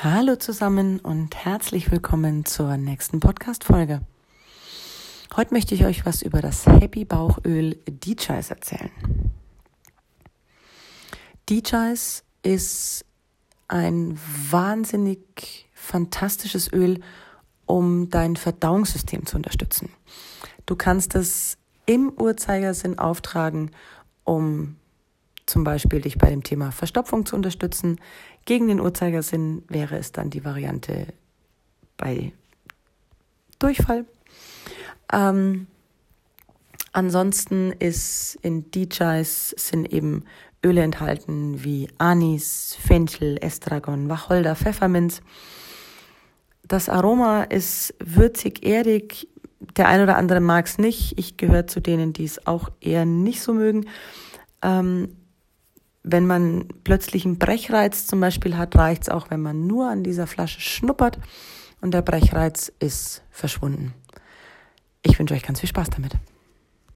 [0.00, 4.00] Hallo zusammen und herzlich willkommen zur nächsten Podcast-Folge.
[5.34, 8.92] Heute möchte ich euch was über das Happy Bauchöl DJs erzählen.
[11.50, 13.06] DJs ist
[13.66, 14.16] ein
[14.48, 17.00] wahnsinnig fantastisches Öl,
[17.66, 19.90] um dein Verdauungssystem zu unterstützen.
[20.64, 23.72] Du kannst es im Uhrzeigersinn auftragen,
[24.22, 24.76] um
[25.48, 28.00] zum Beispiel dich bei dem Thema Verstopfung zu unterstützen.
[28.44, 31.06] Gegen den Uhrzeigersinn wäre es dann die Variante
[31.96, 32.32] bei
[33.58, 34.04] Durchfall.
[35.12, 35.66] Ähm,
[36.92, 40.24] ansonsten ist in DJs sind eben
[40.64, 45.22] Öle enthalten wie Anis, Fenchel, Estragon, Wacholder, Pfefferminz.
[46.64, 49.28] Das Aroma ist würzig, erdig.
[49.76, 51.18] Der ein oder andere mag es nicht.
[51.18, 53.86] Ich gehöre zu denen, die es auch eher nicht so mögen.
[54.62, 55.16] Ähm,
[56.10, 60.02] wenn man plötzlich einen Brechreiz zum Beispiel hat, reicht es auch, wenn man nur an
[60.02, 61.18] dieser Flasche schnuppert
[61.80, 63.94] und der Brechreiz ist verschwunden.
[65.02, 66.12] Ich wünsche euch ganz viel Spaß damit.